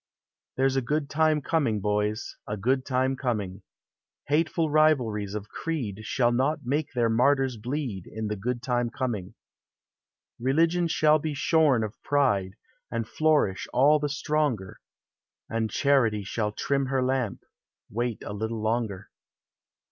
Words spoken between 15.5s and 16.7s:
Charity shall